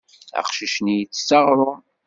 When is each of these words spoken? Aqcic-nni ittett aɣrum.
Aqcic-nni 0.39 0.95
ittett 1.01 1.31
aɣrum. 1.37 1.79